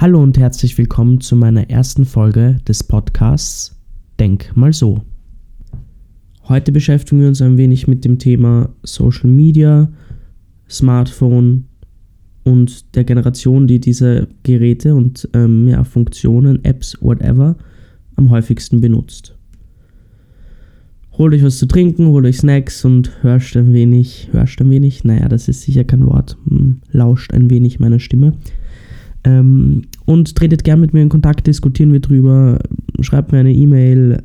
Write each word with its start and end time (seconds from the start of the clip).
Hallo 0.00 0.22
und 0.22 0.38
herzlich 0.38 0.78
willkommen 0.78 1.20
zu 1.20 1.36
meiner 1.36 1.68
ersten 1.68 2.06
Folge 2.06 2.56
des 2.66 2.82
Podcasts 2.82 3.78
Denk 4.18 4.56
mal 4.56 4.72
so. 4.72 5.02
Heute 6.48 6.72
beschäftigen 6.72 7.20
wir 7.20 7.28
uns 7.28 7.42
ein 7.42 7.58
wenig 7.58 7.86
mit 7.86 8.06
dem 8.06 8.18
Thema 8.18 8.70
Social 8.82 9.28
Media, 9.28 9.92
Smartphone 10.70 11.66
und 12.44 12.96
der 12.96 13.04
Generation, 13.04 13.66
die 13.66 13.78
diese 13.78 14.28
Geräte 14.42 14.94
und 14.94 15.28
ähm, 15.34 15.68
ja, 15.68 15.84
Funktionen, 15.84 16.64
Apps, 16.64 16.96
whatever 17.02 17.56
am 18.16 18.30
häufigsten 18.30 18.80
benutzt. 18.80 19.36
Holt 21.12 21.34
euch 21.34 21.44
was 21.44 21.58
zu 21.58 21.66
trinken, 21.66 22.06
holt 22.06 22.24
euch 22.24 22.38
Snacks 22.38 22.86
und 22.86 23.22
hörst 23.22 23.54
ein 23.54 23.74
wenig, 23.74 24.30
hörst 24.32 24.62
ein 24.62 24.70
wenig, 24.70 25.04
naja, 25.04 25.28
das 25.28 25.46
ist 25.46 25.60
sicher 25.60 25.84
kein 25.84 26.06
Wort, 26.06 26.38
hm, 26.48 26.80
lauscht 26.90 27.34
ein 27.34 27.50
wenig 27.50 27.80
meiner 27.80 27.98
Stimme. 27.98 28.32
Ähm, 29.24 29.82
und 30.10 30.34
tretet 30.34 30.64
gern 30.64 30.80
mit 30.80 30.92
mir 30.92 31.02
in 31.02 31.08
Kontakt, 31.08 31.46
diskutieren 31.46 31.92
wir 31.92 32.00
drüber, 32.00 32.58
schreibt 33.00 33.30
mir 33.30 33.38
eine 33.38 33.52
E-Mail, 33.52 34.20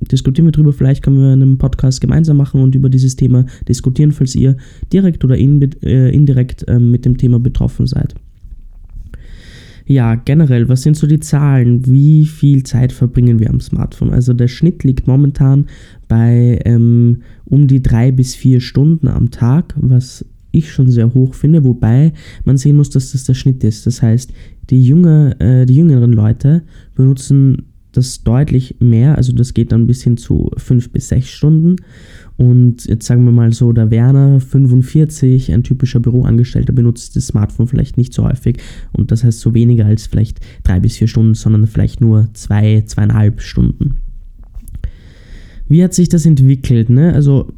diskutieren 0.00 0.46
wir 0.46 0.52
drüber, 0.52 0.72
vielleicht 0.72 1.02
können 1.02 1.18
wir 1.18 1.32
einen 1.32 1.58
Podcast 1.58 2.00
gemeinsam 2.00 2.38
machen 2.38 2.62
und 2.62 2.74
über 2.74 2.88
dieses 2.88 3.14
Thema 3.14 3.44
diskutieren, 3.68 4.12
falls 4.12 4.34
ihr 4.34 4.56
direkt 4.90 5.22
oder 5.24 5.36
in, 5.36 5.60
äh, 5.82 6.08
indirekt 6.14 6.66
äh, 6.66 6.78
mit 6.78 7.04
dem 7.04 7.18
Thema 7.18 7.38
betroffen 7.38 7.86
seid. 7.86 8.14
Ja, 9.84 10.14
generell, 10.14 10.70
was 10.70 10.82
sind 10.82 10.96
so 10.96 11.06
die 11.06 11.20
Zahlen? 11.20 11.86
Wie 11.86 12.24
viel 12.24 12.62
Zeit 12.62 12.92
verbringen 12.92 13.38
wir 13.38 13.50
am 13.50 13.60
Smartphone? 13.60 14.10
Also 14.10 14.32
der 14.32 14.48
Schnitt 14.48 14.82
liegt 14.82 15.06
momentan 15.06 15.66
bei 16.08 16.58
ähm, 16.64 17.18
um 17.44 17.66
die 17.66 17.82
drei 17.82 18.12
bis 18.12 18.34
vier 18.34 18.60
Stunden 18.60 19.08
am 19.08 19.30
Tag, 19.30 19.74
was 19.78 20.24
ich 20.50 20.72
schon 20.72 20.90
sehr 20.90 21.14
hoch 21.14 21.34
finde, 21.34 21.64
wobei 21.64 22.12
man 22.44 22.56
sehen 22.56 22.76
muss, 22.76 22.90
dass 22.90 23.12
das 23.12 23.24
der 23.24 23.34
Schnitt 23.34 23.64
ist. 23.64 23.86
Das 23.86 24.02
heißt, 24.02 24.32
die, 24.70 24.82
junge, 24.82 25.38
äh, 25.40 25.66
die 25.66 25.76
jüngeren 25.76 26.12
Leute 26.12 26.62
benutzen 26.94 27.64
das 27.92 28.22
deutlich 28.22 28.76
mehr, 28.80 29.16
also 29.16 29.32
das 29.32 29.54
geht 29.54 29.72
dann 29.72 29.86
bis 29.86 30.02
hin 30.02 30.16
zu 30.16 30.50
fünf 30.56 30.90
bis 30.90 31.08
sechs 31.08 31.28
Stunden. 31.28 31.76
Und 32.36 32.84
jetzt 32.84 33.06
sagen 33.06 33.24
wir 33.24 33.32
mal 33.32 33.52
so, 33.52 33.72
der 33.72 33.90
Werner 33.90 34.38
45, 34.38 35.52
ein 35.52 35.64
typischer 35.64 35.98
Büroangestellter, 35.98 36.72
benutzt 36.72 37.16
das 37.16 37.26
Smartphone 37.26 37.66
vielleicht 37.66 37.96
nicht 37.96 38.14
so 38.14 38.24
häufig. 38.24 38.58
Und 38.92 39.10
das 39.10 39.24
heißt 39.24 39.40
so 39.40 39.54
weniger 39.54 39.86
als 39.86 40.06
vielleicht 40.06 40.38
drei 40.62 40.78
bis 40.78 40.96
vier 40.96 41.08
Stunden, 41.08 41.34
sondern 41.34 41.66
vielleicht 41.66 42.00
nur 42.00 42.28
zwei, 42.34 42.82
zweieinhalb 42.86 43.40
Stunden. 43.40 43.96
Wie 45.68 45.82
hat 45.82 45.94
sich 45.94 46.08
das 46.08 46.26
entwickelt? 46.26 46.90
Ne? 46.90 47.12
Also 47.12 47.52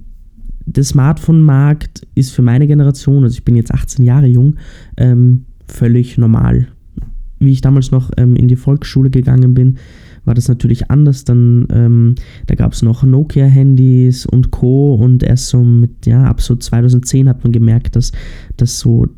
der 0.76 0.84
Smartphone-Markt 0.84 2.06
ist 2.14 2.30
für 2.32 2.42
meine 2.42 2.68
Generation, 2.68 3.24
also 3.24 3.34
ich 3.34 3.44
bin 3.44 3.56
jetzt 3.56 3.74
18 3.74 4.04
Jahre 4.04 4.26
jung, 4.26 4.54
ähm, 4.96 5.44
völlig 5.66 6.16
normal. 6.16 6.68
Wie 7.40 7.50
ich 7.52 7.60
damals 7.60 7.90
noch 7.90 8.10
ähm, 8.16 8.36
in 8.36 8.48
die 8.48 8.56
Volksschule 8.56 9.10
gegangen 9.10 9.52
bin, 9.54 9.78
war 10.24 10.34
das 10.34 10.48
natürlich 10.48 10.90
anders. 10.90 11.24
Dann, 11.24 11.66
ähm, 11.72 12.16
da 12.46 12.54
gab 12.54 12.72
es 12.72 12.82
noch 12.82 13.02
Nokia-Handys 13.02 14.26
und 14.26 14.50
Co. 14.50 14.94
Und 14.94 15.22
erst 15.22 15.46
so 15.48 15.64
mit, 15.64 16.04
ja, 16.06 16.24
ab 16.24 16.42
so 16.42 16.54
2010 16.54 17.26
hat 17.28 17.42
man 17.42 17.52
gemerkt, 17.52 17.96
dass, 17.96 18.12
dass 18.56 18.78
so 18.78 19.08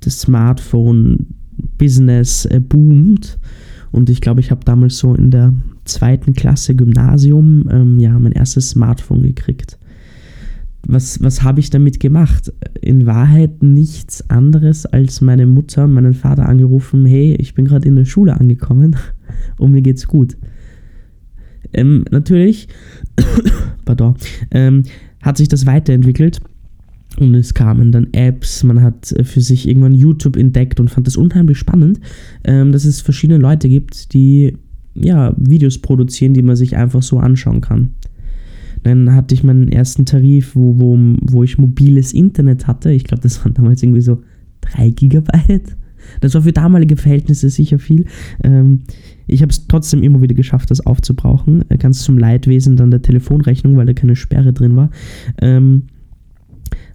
das 0.00 0.20
Smartphone-Business 0.20 2.44
äh, 2.46 2.60
boomt. 2.60 3.38
Und 3.92 4.10
ich 4.10 4.20
glaube, 4.20 4.40
ich 4.40 4.50
habe 4.50 4.64
damals 4.64 4.98
so 4.98 5.14
in 5.14 5.30
der 5.30 5.54
zweiten 5.84 6.32
Klasse 6.34 6.74
Gymnasium 6.74 7.68
ähm, 7.70 8.00
ja, 8.00 8.18
mein 8.18 8.32
erstes 8.32 8.70
Smartphone 8.70 9.22
gekriegt 9.22 9.77
was, 10.86 11.22
was 11.22 11.42
habe 11.42 11.60
ich 11.60 11.70
damit 11.70 12.00
gemacht? 12.00 12.52
In 12.80 13.06
Wahrheit 13.06 13.62
nichts 13.62 14.28
anderes 14.30 14.86
als 14.86 15.20
meine 15.20 15.46
Mutter, 15.46 15.86
meinen 15.86 16.14
Vater 16.14 16.48
angerufen, 16.48 17.04
hey, 17.04 17.34
ich 17.38 17.54
bin 17.54 17.66
gerade 17.66 17.88
in 17.88 17.96
der 17.96 18.04
Schule 18.04 18.38
angekommen 18.38 18.96
und 19.58 19.72
mir 19.72 19.82
geht's 19.82 20.06
gut. 20.06 20.36
Ähm, 21.72 22.04
natürlich, 22.10 22.68
pardon, 23.84 24.14
ähm, 24.50 24.84
hat 25.20 25.36
sich 25.36 25.48
das 25.48 25.66
weiterentwickelt 25.66 26.40
und 27.18 27.34
es 27.34 27.52
kamen 27.54 27.92
dann 27.92 28.08
Apps, 28.12 28.62
man 28.62 28.80
hat 28.80 29.14
für 29.22 29.40
sich 29.40 29.68
irgendwann 29.68 29.94
YouTube 29.94 30.36
entdeckt 30.36 30.78
und 30.80 30.88
fand 30.88 31.06
das 31.06 31.16
unheimlich 31.16 31.58
spannend, 31.58 32.00
ähm, 32.44 32.72
dass 32.72 32.84
es 32.84 33.00
verschiedene 33.00 33.38
Leute 33.38 33.68
gibt, 33.68 34.12
die 34.14 34.56
ja, 34.94 35.34
Videos 35.36 35.78
produzieren, 35.78 36.34
die 36.34 36.42
man 36.42 36.56
sich 36.56 36.76
einfach 36.76 37.02
so 37.02 37.18
anschauen 37.18 37.60
kann. 37.60 37.90
Dann 38.82 39.14
hatte 39.14 39.34
ich 39.34 39.44
meinen 39.44 39.68
ersten 39.68 40.06
Tarif, 40.06 40.54
wo, 40.54 40.78
wo, 40.78 40.98
wo 41.22 41.42
ich 41.42 41.58
mobiles 41.58 42.12
Internet 42.12 42.66
hatte. 42.66 42.92
Ich 42.92 43.04
glaube, 43.04 43.22
das 43.22 43.44
waren 43.44 43.54
damals 43.54 43.82
irgendwie 43.82 44.00
so 44.00 44.22
3 44.62 44.90
Gigabyte. 44.90 45.76
Das 46.20 46.34
war 46.34 46.42
für 46.42 46.52
damalige 46.52 46.96
Verhältnisse 46.96 47.50
sicher 47.50 47.78
viel. 47.78 48.06
Ähm, 48.42 48.80
ich 49.26 49.42
habe 49.42 49.50
es 49.50 49.66
trotzdem 49.66 50.02
immer 50.02 50.22
wieder 50.22 50.34
geschafft, 50.34 50.70
das 50.70 50.84
aufzubrauchen. 50.86 51.64
Ganz 51.78 52.02
zum 52.02 52.18
Leidwesen 52.18 52.76
dann 52.76 52.90
der 52.90 53.02
Telefonrechnung, 53.02 53.76
weil 53.76 53.86
da 53.86 53.92
keine 53.92 54.16
Sperre 54.16 54.52
drin 54.52 54.76
war. 54.76 54.90
Ähm, 55.40 55.84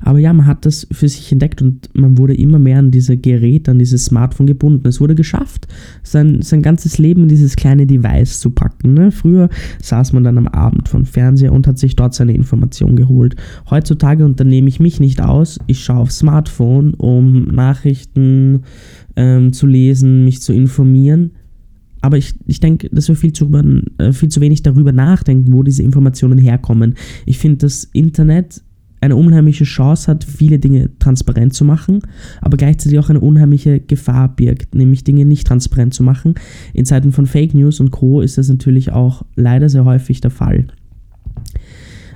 aber 0.03 0.19
ja, 0.19 0.34
man 0.34 0.46
hat 0.46 0.66
das 0.66 0.86
für 0.91 1.08
sich 1.08 1.31
entdeckt 1.31 1.62
und 1.62 1.90
man 1.94 2.18
wurde 2.18 2.36
immer 2.36 2.59
mehr 2.59 2.80
an 2.80 2.91
diese 2.91 3.18
Geräte, 3.18 3.72
an 3.72 3.80
dieses 3.80 4.06
Smartphone 4.06 4.47
gebunden. 4.47 4.88
Es 4.88 5.00
wurde 5.00 5.16
geschafft, 5.16 5.68
sein, 6.03 6.41
sein 6.41 6.62
ganzes 6.62 6.97
Leben 6.97 7.24
in 7.24 7.30
dieses 7.30 7.56
kleine 7.56 7.86
Device 7.86 8.40
zu 8.40 8.50
packen. 8.50 8.94
Ne? 8.94 9.12
Früher 9.12 9.50
saß 9.81 10.12
man 10.13 10.24
dann 10.24 10.38
am 10.38 10.47
Abend 10.47 10.90
vom 10.90 11.06
Fernseher 11.06 11.53
und 11.53 11.68
hat 11.68 11.80
sich 11.80 11.96
dort 11.96 12.13
seine 12.13 12.34
Information 12.34 12.96
geholt. 12.96 13.36
Heutzutage 13.69 14.25
unternehme 14.25 14.68
ich 14.68 14.80
mich 14.80 15.00
nicht 15.00 15.22
aus. 15.22 15.58
Ich 15.68 15.84
schaue 15.84 16.00
aufs 16.00 16.19
Smartphone, 16.19 16.94
um 16.96 17.46
Nachrichten 17.46 18.63
ähm, 19.16 19.53
zu 19.53 19.68
lesen, 19.68 20.25
mich 20.25 20.42
zu 20.42 20.52
informieren. 20.52 21.31
Aber 22.02 22.18
ich, 22.18 22.34
ich 22.46 22.59
denke, 22.59 22.90
dass 22.90 23.08
wir 23.08 23.16
viel 23.16 23.31
zu, 23.31 23.50
äh, 23.97 24.12
viel 24.12 24.28
zu 24.28 24.42
wenig 24.42 24.62
darüber 24.63 24.92
nachdenken, 24.92 25.53
wo 25.53 25.63
diese 25.63 25.84
Informationen 25.84 26.38
herkommen. 26.38 26.96
Ich 27.25 27.40
finde, 27.40 27.59
das 27.59 27.86
Internet 27.86 28.62
eine 29.03 29.16
unheimliche 29.18 29.66
Chance 29.66 30.09
hat, 30.09 30.24
viele 30.24 30.59
Dinge 30.59 30.90
transparent 30.97 31.53
zu 31.53 31.66
machen, 31.66 32.00
aber 32.41 32.58
gleichzeitig 32.58 32.97
auch 33.00 33.09
eine 33.09 33.19
unheimliche 33.19 33.80
Gefahr 33.80 34.34
birgt, 34.34 34.75
nämlich 34.75 35.03
Dinge 35.03 35.25
nicht 35.25 35.46
transparent 35.46 35.94
zu 35.94 36.03
machen. 36.03 36.36
In 36.74 36.86
Zeiten 36.86 37.12
von 37.12 37.25
Fake 37.25 37.53
News 37.53 37.80
und 37.80 37.92
Co. 37.92 38.22
ist 38.22 38.38
das 38.38 38.47
natürlich 38.47 38.92
auch 38.92 39.24
leider 39.36 39.68
sehr 39.68 39.84
häufig 39.84 40.22
der 40.22 40.31
Fall. 40.31 40.68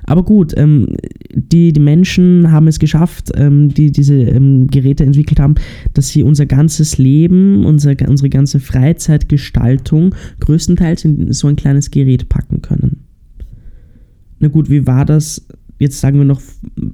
Aber 0.04 0.22
gut, 0.22 0.54
ähm, 0.56 0.96
die, 1.34 1.74
die 1.74 1.80
Menschen 1.80 2.50
haben 2.50 2.66
es 2.66 2.78
geschafft, 2.78 3.32
ähm, 3.34 3.68
die 3.68 3.92
diese 3.92 4.14
ähm, 4.14 4.66
Geräte 4.68 5.04
entwickelt 5.04 5.38
haben, 5.38 5.56
dass 5.92 6.08
sie 6.08 6.22
unser 6.22 6.46
ganzes 6.46 6.96
Leben, 6.96 7.66
unser, 7.66 7.94
unsere 8.08 8.30
ganze 8.30 8.60
Freizeitgestaltung 8.60 10.14
größtenteils 10.40 11.04
in 11.04 11.30
so 11.34 11.48
ein 11.48 11.56
kleines 11.56 11.90
Gerät 11.90 12.30
packen 12.30 12.62
können. 12.62 13.04
Na 14.40 14.48
gut, 14.48 14.70
wie 14.70 14.86
war 14.86 15.04
das 15.04 15.46
jetzt 15.78 16.00
sagen 16.00 16.18
wir 16.18 16.24
noch 16.24 16.40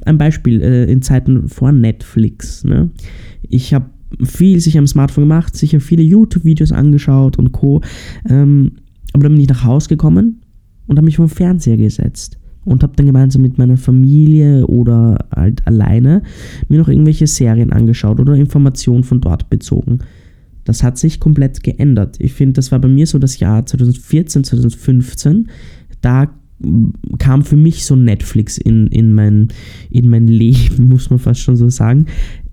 ein 0.04 0.18
Beispiel 0.18 0.60
äh, 0.60 0.84
in 0.90 1.02
Zeiten 1.02 1.48
vor 1.48 1.72
Netflix. 1.72 2.64
Ne? 2.64 2.90
Ich 3.48 3.74
habe 3.74 3.86
viel 4.22 4.60
sich 4.60 4.78
am 4.78 4.86
Smartphone 4.86 5.24
gemacht, 5.24 5.56
sicher 5.56 5.80
viele 5.80 6.02
YouTube-Videos 6.02 6.72
angeschaut 6.72 7.38
und 7.38 7.52
Co. 7.52 7.80
Ähm, 8.28 8.72
aber 9.12 9.24
dann 9.24 9.32
bin 9.32 9.42
ich 9.42 9.48
nach 9.48 9.64
Hause 9.64 9.88
gekommen 9.88 10.42
und 10.86 10.96
habe 10.96 11.06
mich 11.06 11.16
vom 11.16 11.28
Fernseher 11.28 11.76
gesetzt 11.76 12.38
und 12.64 12.82
habe 12.82 12.94
dann 12.96 13.06
gemeinsam 13.06 13.42
mit 13.42 13.58
meiner 13.58 13.76
Familie 13.76 14.66
oder 14.66 15.26
halt 15.34 15.66
alleine 15.66 16.22
mir 16.68 16.78
noch 16.78 16.88
irgendwelche 16.88 17.26
Serien 17.26 17.72
angeschaut 17.72 18.20
oder 18.20 18.34
Informationen 18.34 19.04
von 19.04 19.20
dort 19.20 19.50
bezogen. 19.50 19.98
Das 20.64 20.82
hat 20.82 20.96
sich 20.96 21.20
komplett 21.20 21.62
geändert. 21.62 22.16
Ich 22.20 22.32
finde, 22.32 22.54
das 22.54 22.72
war 22.72 22.78
bei 22.78 22.88
mir 22.88 23.06
so 23.06 23.18
das 23.18 23.38
Jahr 23.38 23.66
2014, 23.66 24.44
2015. 24.44 25.50
Da 26.00 26.30
kam 27.18 27.42
für 27.42 27.56
mich 27.56 27.84
so 27.84 27.96
Netflix 27.96 28.58
in, 28.58 28.86
in, 28.88 29.12
mein, 29.12 29.48
in 29.90 30.08
mein 30.08 30.26
Leben, 30.26 30.88
muss 30.88 31.10
man 31.10 31.18
fast 31.18 31.40
schon 31.40 31.56
so 31.56 31.68
sagen. 31.68 32.06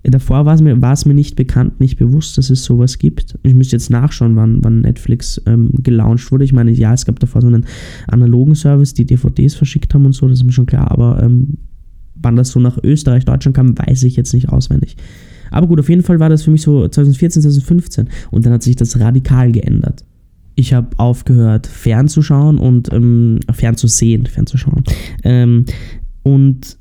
Davor 0.04 0.44
war 0.46 0.54
es 0.54 0.60
mir, 0.60 0.76
mir 0.76 1.14
nicht 1.14 1.36
bekannt, 1.36 1.78
nicht 1.78 1.96
bewusst, 1.96 2.36
dass 2.36 2.50
es 2.50 2.64
sowas 2.64 2.98
gibt. 2.98 3.38
Ich 3.44 3.54
müsste 3.54 3.76
jetzt 3.76 3.90
nachschauen, 3.90 4.34
wann, 4.34 4.62
wann 4.64 4.80
Netflix 4.80 5.40
ähm, 5.46 5.70
gelauncht 5.82 6.32
wurde. 6.32 6.44
Ich 6.44 6.52
meine, 6.52 6.72
ja, 6.72 6.92
es 6.92 7.06
gab 7.06 7.20
davor 7.20 7.40
so 7.40 7.46
einen 7.46 7.66
analogen 8.08 8.56
Service, 8.56 8.94
die 8.94 9.06
DVDs 9.06 9.54
verschickt 9.54 9.94
haben 9.94 10.04
und 10.04 10.12
so, 10.12 10.26
das 10.26 10.38
ist 10.38 10.44
mir 10.44 10.52
schon 10.52 10.66
klar, 10.66 10.90
aber 10.90 11.22
ähm, 11.22 11.58
wann 12.16 12.36
das 12.36 12.50
so 12.50 12.58
nach 12.58 12.78
Österreich, 12.82 13.24
Deutschland 13.24 13.56
kam, 13.56 13.78
weiß 13.78 14.02
ich 14.02 14.16
jetzt 14.16 14.34
nicht 14.34 14.48
auswendig. 14.48 14.96
Aber 15.52 15.68
gut, 15.68 15.78
auf 15.78 15.88
jeden 15.88 16.02
Fall 16.02 16.18
war 16.18 16.30
das 16.30 16.42
für 16.42 16.50
mich 16.50 16.62
so 16.62 16.88
2014, 16.88 17.42
2015 17.42 18.08
und 18.30 18.44
dann 18.44 18.54
hat 18.54 18.62
sich 18.62 18.74
das 18.74 18.98
radikal 18.98 19.52
geändert 19.52 20.04
ich 20.54 20.74
habe 20.74 20.98
aufgehört, 20.98 21.66
fernzuschauen 21.66 22.58
und 22.58 22.92
ähm, 22.92 23.40
fernzusehen, 23.50 24.26
fernzuschauen. 24.26 24.84
Ähm, 25.24 25.64
und 26.22 26.76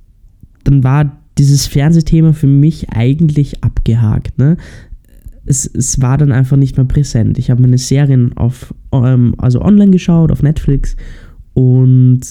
dann 0.63 0.83
war 0.83 1.17
dieses 1.37 1.67
Fernsehthema 1.67 2.33
für 2.33 2.47
mich 2.47 2.89
eigentlich 2.89 3.63
abgehakt. 3.63 4.37
Ne? 4.37 4.57
Es, 5.45 5.65
es 5.65 6.01
war 6.01 6.17
dann 6.17 6.31
einfach 6.31 6.57
nicht 6.57 6.77
mehr 6.77 6.85
präsent. 6.85 7.37
Ich 7.37 7.49
habe 7.49 7.61
meine 7.61 7.77
Serien 7.77 8.35
auf, 8.37 8.73
ähm, 8.91 9.35
also 9.37 9.61
online 9.61 9.91
geschaut, 9.91 10.31
auf 10.31 10.43
Netflix 10.43 10.95
und 11.53 12.21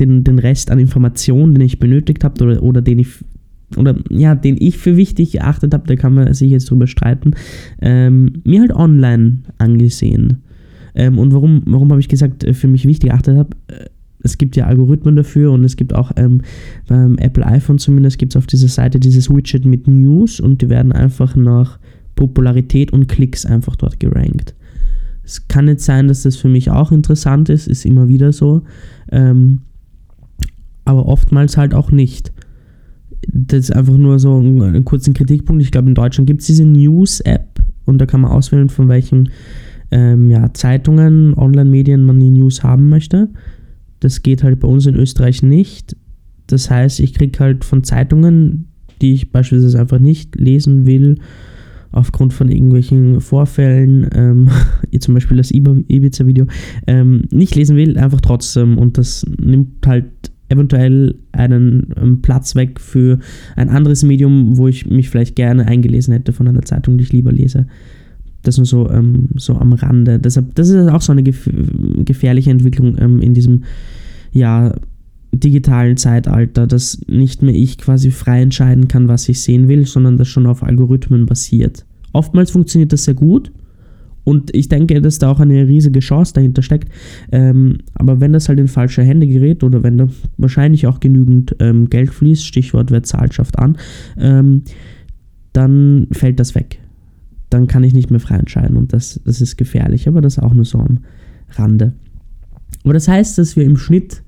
den, 0.00 0.24
den 0.24 0.38
Rest 0.38 0.70
an 0.70 0.78
Informationen, 0.78 1.54
den 1.54 1.62
ich 1.62 1.78
benötigt 1.78 2.24
habe 2.24 2.44
oder, 2.44 2.62
oder 2.62 2.82
den 2.82 2.98
ich 2.98 3.08
oder 3.76 3.96
ja, 4.10 4.36
den 4.36 4.56
ich 4.60 4.78
für 4.78 4.96
wichtig 4.96 5.36
erachtet 5.36 5.74
habe, 5.74 5.88
da 5.88 5.96
kann 5.96 6.14
man 6.14 6.32
sich 6.34 6.50
jetzt 6.50 6.70
drüber 6.70 6.86
streiten, 6.86 7.32
ähm, 7.80 8.42
mir 8.44 8.60
halt 8.60 8.72
online 8.72 9.38
angesehen. 9.58 10.42
Ähm, 10.96 11.18
und 11.18 11.32
warum, 11.32 11.62
warum 11.66 11.90
habe 11.90 12.00
ich 12.00 12.08
gesagt, 12.08 12.42
äh, 12.42 12.54
für 12.54 12.68
mich 12.68 12.86
wichtig 12.86 13.10
erachtet 13.10 13.36
habe? 13.36 13.50
Äh, 13.68 13.86
es 14.22 14.38
gibt 14.38 14.56
ja 14.56 14.66
Algorithmen 14.66 15.14
dafür 15.14 15.52
und 15.52 15.62
es 15.62 15.76
gibt 15.76 15.94
auch 15.94 16.10
ähm, 16.16 16.42
beim 16.88 17.16
Apple 17.18 17.46
iPhone 17.46 17.78
zumindest 17.78 18.18
gibt 18.18 18.32
es 18.32 18.36
auf 18.36 18.46
dieser 18.46 18.68
Seite 18.68 18.98
dieses 18.98 19.30
Widget 19.30 19.64
mit 19.64 19.86
News 19.86 20.40
und 20.40 20.62
die 20.62 20.68
werden 20.68 20.90
einfach 20.90 21.36
nach 21.36 21.78
Popularität 22.16 22.92
und 22.92 23.06
Klicks 23.06 23.46
einfach 23.46 23.76
dort 23.76 24.00
gerankt. 24.00 24.54
Es 25.22 25.46
kann 25.48 25.66
nicht 25.66 25.80
sein, 25.80 26.08
dass 26.08 26.22
das 26.22 26.36
für 26.36 26.48
mich 26.48 26.70
auch 26.70 26.92
interessant 26.92 27.48
ist, 27.48 27.66
ist 27.66 27.84
immer 27.84 28.08
wieder 28.08 28.32
so. 28.32 28.62
Ähm, 29.10 29.60
aber 30.84 31.06
oftmals 31.06 31.56
halt 31.56 31.74
auch 31.74 31.90
nicht. 31.90 32.32
Das 33.28 33.58
ist 33.58 33.72
einfach 33.72 33.96
nur 33.96 34.18
so 34.18 34.40
ein, 34.40 34.62
ein 34.62 34.84
kurzen 34.84 35.14
Kritikpunkt. 35.14 35.62
Ich 35.62 35.72
glaube, 35.72 35.88
in 35.88 35.94
Deutschland 35.94 36.28
gibt 36.28 36.42
es 36.42 36.46
diese 36.46 36.64
News-App 36.64 37.60
und 37.86 37.98
da 37.98 38.06
kann 38.06 38.20
man 38.20 38.30
auswählen, 38.30 38.68
von 38.68 38.88
welchen 38.88 39.30
ähm, 39.90 40.30
ja, 40.30 40.52
Zeitungen, 40.52 41.34
Online-Medien 41.34 42.02
man 42.02 42.18
die 42.18 42.30
News 42.30 42.62
haben 42.62 42.88
möchte. 42.88 43.28
Das 44.00 44.22
geht 44.22 44.42
halt 44.42 44.60
bei 44.60 44.68
uns 44.68 44.86
in 44.86 44.94
Österreich 44.94 45.42
nicht. 45.42 45.96
Das 46.46 46.70
heißt, 46.70 47.00
ich 47.00 47.14
kriege 47.14 47.38
halt 47.38 47.64
von 47.64 47.84
Zeitungen, 47.84 48.68
die 49.00 49.12
ich 49.12 49.32
beispielsweise 49.32 49.80
einfach 49.80 49.98
nicht 49.98 50.36
lesen 50.36 50.86
will, 50.86 51.18
aufgrund 51.92 52.34
von 52.34 52.50
irgendwelchen 52.50 53.20
Vorfällen, 53.20 54.08
ähm, 54.14 54.50
zum 55.00 55.14
Beispiel 55.14 55.36
das 55.36 55.50
Ibiza-Video, 55.50 56.46
ähm, 56.86 57.22
nicht 57.30 57.54
lesen 57.54 57.76
will, 57.76 57.98
einfach 57.98 58.20
trotzdem. 58.20 58.78
Und 58.78 58.98
das 58.98 59.26
nimmt 59.38 59.86
halt 59.86 60.06
eventuell 60.48 61.16
einen 61.32 61.88
ähm, 61.96 62.22
Platz 62.22 62.54
weg 62.54 62.80
für 62.80 63.18
ein 63.56 63.68
anderes 63.68 64.02
Medium, 64.02 64.56
wo 64.56 64.68
ich 64.68 64.86
mich 64.86 65.10
vielleicht 65.10 65.36
gerne 65.36 65.66
eingelesen 65.66 66.12
hätte 66.12 66.32
von 66.32 66.46
einer 66.46 66.62
Zeitung, 66.62 66.98
die 66.98 67.04
ich 67.04 67.12
lieber 67.12 67.32
lese. 67.32 67.66
Das 68.46 68.56
nur 68.58 68.66
so, 68.66 68.88
ähm, 68.90 69.28
so 69.36 69.54
am 69.54 69.72
Rande. 69.72 70.18
Deshalb, 70.18 70.54
das 70.54 70.68
ist 70.68 70.88
auch 70.88 71.02
so 71.02 71.12
eine 71.12 71.22
gef 71.22 71.48
gefährliche 72.04 72.50
Entwicklung 72.50 72.96
ähm, 72.98 73.20
in 73.20 73.34
diesem 73.34 73.64
ja, 74.32 74.74
digitalen 75.32 75.96
Zeitalter, 75.96 76.66
dass 76.66 77.00
nicht 77.06 77.42
mehr 77.42 77.54
ich 77.54 77.78
quasi 77.78 78.10
frei 78.10 78.42
entscheiden 78.42 78.88
kann, 78.88 79.08
was 79.08 79.28
ich 79.28 79.42
sehen 79.42 79.68
will, 79.68 79.86
sondern 79.86 80.16
das 80.16 80.28
schon 80.28 80.46
auf 80.46 80.62
Algorithmen 80.62 81.26
basiert. 81.26 81.84
Oftmals 82.12 82.50
funktioniert 82.50 82.92
das 82.92 83.04
sehr 83.04 83.14
gut 83.14 83.50
und 84.24 84.54
ich 84.54 84.68
denke, 84.68 85.00
dass 85.00 85.18
da 85.18 85.30
auch 85.30 85.40
eine 85.40 85.66
riesige 85.66 86.00
Chance 86.00 86.34
dahinter 86.34 86.62
steckt. 86.62 86.90
Ähm, 87.30 87.78
aber 87.94 88.20
wenn 88.20 88.32
das 88.32 88.48
halt 88.48 88.58
in 88.58 88.68
falsche 88.68 89.02
Hände 89.02 89.26
gerät 89.26 89.62
oder 89.62 89.82
wenn 89.82 89.98
da 89.98 90.08
wahrscheinlich 90.36 90.86
auch 90.86 91.00
genügend 91.00 91.54
ähm, 91.60 91.90
Geld 91.90 92.12
fließt, 92.12 92.44
Stichwort 92.44 92.90
wer 92.90 93.02
an, 93.58 93.76
ähm, 94.18 94.62
dann 95.52 96.08
fällt 96.12 96.40
das 96.40 96.54
weg 96.54 96.80
dann 97.56 97.66
kann 97.66 97.84
ich 97.84 97.94
nicht 97.94 98.10
mehr 98.10 98.20
frei 98.20 98.36
entscheiden 98.36 98.76
und 98.76 98.92
das, 98.92 99.20
das 99.24 99.40
ist 99.40 99.56
gefährlich, 99.56 100.08
aber 100.08 100.20
das 100.20 100.38
auch 100.38 100.52
nur 100.52 100.64
so 100.64 100.78
am 100.78 100.98
Rande. 101.52 101.92
Aber 102.84 102.92
das 102.92 103.08
heißt, 103.08 103.38
dass 103.38 103.56
wir 103.56 103.64
im 103.64 103.76
Schnitt 103.76 104.22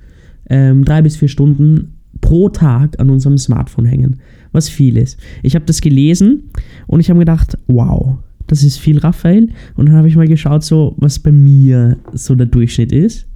ähm, 0.49 0.85
drei 0.85 1.03
bis 1.03 1.17
vier 1.17 1.29
Stunden 1.29 1.95
pro 2.21 2.49
Tag 2.49 2.99
an 2.99 3.11
unserem 3.11 3.39
Smartphone 3.39 3.85
hängen, 3.85 4.21
was 4.53 4.69
viel 4.69 4.97
ist. 4.97 5.19
Ich 5.43 5.55
habe 5.55 5.67
das 5.67 5.81
gelesen 5.81 6.45
und 6.87 7.01
ich 7.01 7.11
habe 7.11 7.19
gedacht, 7.19 7.59
wow, 7.67 8.17
das 8.47 8.65
ist 8.65 8.79
viel, 8.79 8.99
Raphael. 8.99 9.51
Und 9.77 9.87
dann 9.87 9.95
habe 9.95 10.09
ich 10.09 10.17
mal 10.17 10.27
geschaut, 10.27 10.65
so 10.65 10.95
was 10.97 11.19
bei 11.19 11.31
mir 11.31 11.99
so 12.15 12.35
der 12.35 12.47
Durchschnitt 12.47 12.93
ist. 12.93 13.29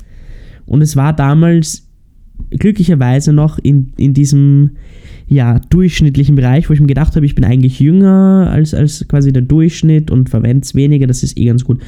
Und 0.64 0.80
es 0.80 0.96
war 0.96 1.12
damals 1.12 1.86
glücklicherweise 2.50 3.32
noch 3.32 3.58
in, 3.58 3.92
in 3.98 4.14
diesem 4.14 4.70
ja, 5.32 5.58
durchschnittlichen 5.58 6.36
Bereich, 6.36 6.68
wo 6.68 6.74
ich 6.74 6.80
mir 6.80 6.86
gedacht 6.86 7.16
habe, 7.16 7.24
ich 7.24 7.34
bin 7.34 7.44
eigentlich 7.44 7.80
jünger 7.80 8.50
als, 8.50 8.74
als 8.74 9.06
quasi 9.08 9.32
der 9.32 9.42
Durchschnitt 9.42 10.10
und 10.10 10.28
verwende 10.28 10.62
es 10.62 10.74
weniger, 10.74 11.06
das 11.06 11.22
ist 11.22 11.38
eh 11.38 11.46
ganz 11.46 11.64
gut. 11.64 11.80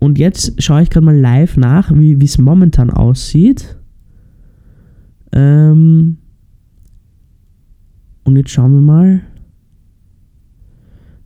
Und 0.00 0.18
jetzt 0.18 0.60
schaue 0.60 0.82
ich 0.82 0.90
gerade 0.90 1.06
mal 1.06 1.16
live 1.16 1.56
nach, 1.56 1.92
wie 1.94 2.24
es 2.24 2.38
momentan 2.38 2.90
aussieht. 2.90 3.76
Ähm 5.32 6.18
und 8.24 8.36
jetzt 8.36 8.50
schauen 8.50 8.74
wir 8.74 8.80
mal 8.80 9.20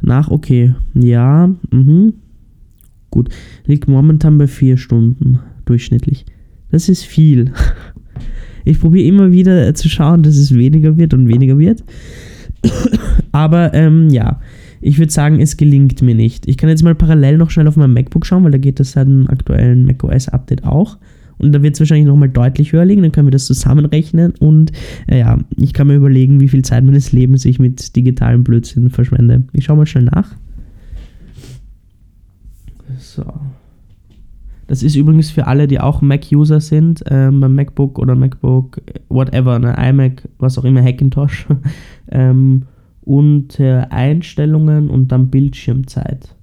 nach. 0.02 0.30
Okay, 0.30 0.74
ja, 0.94 1.54
mhm. 1.70 2.14
gut. 3.10 3.30
Liegt 3.64 3.88
momentan 3.88 4.36
bei 4.36 4.46
vier 4.46 4.76
Stunden 4.76 5.40
durchschnittlich. 5.64 6.26
Das 6.70 6.90
ist 6.90 7.04
viel. 7.04 7.52
Ich 8.66 8.80
probiere 8.80 9.06
immer 9.06 9.32
wieder 9.32 9.72
zu 9.74 9.88
schauen, 9.88 10.22
dass 10.22 10.36
es 10.36 10.52
weniger 10.52 10.96
wird 10.98 11.14
und 11.14 11.28
weniger 11.28 11.56
wird. 11.56 11.84
Aber 13.32 13.72
ähm, 13.74 14.10
ja, 14.10 14.40
ich 14.80 14.98
würde 14.98 15.12
sagen, 15.12 15.40
es 15.40 15.56
gelingt 15.56 16.02
mir 16.02 16.14
nicht. 16.14 16.48
Ich 16.48 16.56
kann 16.56 16.68
jetzt 16.68 16.82
mal 16.82 16.94
parallel 16.94 17.38
noch 17.38 17.50
schnell 17.50 17.68
auf 17.68 17.76
meinem 17.76 17.94
MacBook 17.94 18.26
schauen, 18.26 18.44
weil 18.44 18.50
da 18.50 18.58
geht 18.58 18.80
das 18.80 18.92
seit 18.92 19.06
dem 19.06 19.28
aktuellen 19.28 19.86
macOS-Update 19.86 20.64
auch. 20.64 20.98
Und 21.38 21.52
da 21.52 21.62
wird 21.62 21.74
es 21.74 21.80
wahrscheinlich 21.80 22.06
nochmal 22.06 22.28
deutlich 22.28 22.72
höher 22.72 22.84
liegen, 22.84 23.02
dann 23.02 23.12
können 23.12 23.26
wir 23.26 23.32
das 23.32 23.46
zusammenrechnen 23.46 24.32
und 24.40 24.72
äh, 25.06 25.18
ja, 25.18 25.38
ich 25.56 25.74
kann 25.74 25.86
mir 25.86 25.96
überlegen, 25.96 26.40
wie 26.40 26.48
viel 26.48 26.64
Zeit 26.64 26.82
meines 26.82 27.12
Lebens 27.12 27.44
ich 27.44 27.58
mit 27.58 27.94
digitalen 27.94 28.42
Blödsinn 28.42 28.88
verschwende. 28.88 29.44
Ich 29.52 29.64
schaue 29.64 29.76
mal 29.76 29.86
schnell 29.86 30.04
nach. 30.04 30.34
So. 32.98 33.24
Das 34.66 34.82
ist 34.82 34.96
übrigens 34.96 35.30
für 35.30 35.46
alle, 35.46 35.68
die 35.68 35.78
auch 35.80 36.02
Mac-User 36.02 36.60
sind, 36.60 37.04
ähm, 37.08 37.40
beim 37.40 37.54
MacBook 37.54 37.98
oder 37.98 38.16
MacBook, 38.16 38.80
whatever, 39.08 39.58
ne, 39.58 39.76
iMac, 39.78 40.28
was 40.38 40.58
auch 40.58 40.64
immer, 40.64 40.82
Hackintosh, 40.82 41.46
ähm, 42.10 42.64
unter 43.02 43.92
Einstellungen 43.92 44.90
und 44.90 45.12
dann 45.12 45.30
Bildschirmzeit. 45.30 46.34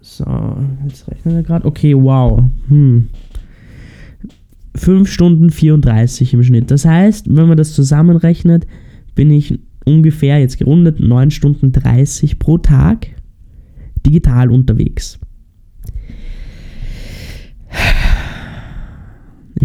So, 0.00 0.24
jetzt 0.86 1.10
rechnen 1.10 1.34
wir 1.34 1.42
gerade. 1.42 1.66
Okay, 1.66 1.94
wow. 1.96 2.40
Hm. 2.68 3.08
5 4.76 5.10
Stunden 5.10 5.50
34 5.50 6.34
im 6.34 6.42
Schnitt. 6.44 6.70
Das 6.70 6.84
heißt, 6.84 7.34
wenn 7.34 7.48
man 7.48 7.56
das 7.56 7.72
zusammenrechnet, 7.72 8.66
bin 9.16 9.32
ich 9.32 9.58
ungefähr, 9.84 10.38
jetzt 10.38 10.58
gerundet, 10.58 11.00
9 11.00 11.32
Stunden 11.32 11.72
30 11.72 12.38
pro 12.38 12.58
Tag 12.58 13.08
digital 14.06 14.52
unterwegs. 14.52 15.18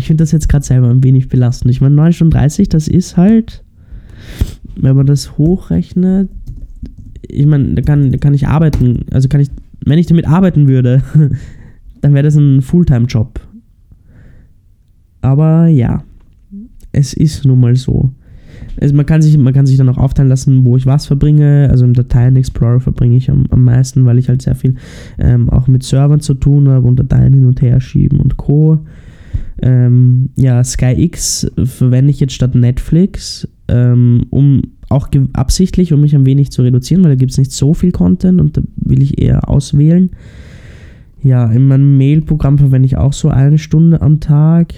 Ich 0.02 0.08
finde 0.08 0.24
das 0.24 0.32
jetzt 0.32 0.50
gerade 0.50 0.66
selber 0.66 0.90
ein 0.90 1.04
wenig 1.04 1.30
belastend. 1.30 1.70
Ich 1.70 1.80
meine, 1.80 1.94
9 1.94 2.12
Stunden 2.12 2.32
30, 2.32 2.70
das 2.70 2.88
ist 2.88 3.18
halt, 3.18 3.64
wenn 4.76 4.96
man 4.96 5.06
das 5.06 5.38
hochrechnet, 5.38 6.28
ich 7.22 7.46
meine, 7.46 7.76
da 7.76 7.84
kann, 7.84 8.12
da 8.12 8.18
kann 8.18 8.34
ich 8.34 8.48
arbeiten. 8.48 9.06
Also 9.12 9.30
kann 9.30 9.42
ich, 9.42 9.50
wenn 9.86 10.00
ich 10.00 10.08
damit 10.08 10.28
arbeiten 10.28 10.68
würde, 10.68 11.04
dann 12.02 12.16
wäre 12.16 12.24
das 12.24 12.36
ein 12.36 12.64
Fulltime-Job. 12.64 13.42
Aber 15.22 15.68
ja, 15.68 16.04
es 16.92 17.14
ist 17.14 17.46
nun 17.46 17.60
mal 17.60 17.76
so. 17.76 18.10
Also 18.82 18.96
man, 18.96 19.06
kann 19.06 19.22
sich, 19.22 19.38
man 19.38 19.54
kann 19.54 19.68
sich 19.68 19.78
dann 19.78 19.90
auch 19.90 20.00
aufteilen 20.00 20.30
lassen, 20.30 20.66
wo 20.66 20.78
ich 20.78 20.88
was 20.88 21.06
verbringe. 21.06 21.68
Also 21.70 21.86
im 21.86 21.94
Dateien 21.94 22.38
Explorer 22.38 22.80
verbringe 22.80 23.18
ich 23.18 23.30
am, 23.30 23.46
am 23.52 23.64
meisten, 23.64 24.04
weil 24.06 24.18
ich 24.18 24.30
halt 24.30 24.42
sehr 24.42 24.56
viel 24.56 24.78
ähm, 25.20 25.48
auch 25.52 25.68
mit 25.68 25.84
Servern 25.84 26.22
zu 26.22 26.34
tun 26.34 26.70
habe 26.70 26.88
und 26.88 26.98
Dateien 26.98 27.34
hin 27.34 27.46
und 27.46 27.62
her 27.62 27.80
schieben 27.80 28.20
und 28.20 28.38
Co. 28.38 28.80
Ähm, 29.62 30.30
ja, 30.36 30.64
SkyX 30.64 31.52
verwende 31.64 32.12
ich 32.12 32.20
jetzt 32.20 32.34
statt 32.34 32.56
Netflix, 32.56 33.48
ähm, 33.68 34.26
um 34.30 34.62
auch 34.90 35.10
absichtlich, 35.34 35.94
um 35.94 36.02
mich 36.02 36.16
ein 36.16 36.26
wenig 36.26 36.52
zu 36.52 36.62
reduzieren, 36.62 37.04
weil 37.04 37.12
da 37.12 37.16
gibt 37.16 37.32
es 37.32 37.38
nicht 37.38 37.52
so 37.52 37.74
viel 37.74 37.92
Content 37.92 38.42
und 38.42 38.58
da 38.58 38.62
will 38.76 39.02
ich 39.02 39.22
eher 39.22 39.50
auswählen. 39.50 40.12
Ja, 41.24 41.52
in 41.52 41.68
meinem 41.68 41.98
Mail-Programm 41.98 42.58
verwende 42.58 42.88
ich 42.88 42.98
auch 42.98 43.14
so 43.14 43.30
eine 43.30 43.58
Stunde 43.58 44.02
am 44.02 44.20
Tag, 44.20 44.74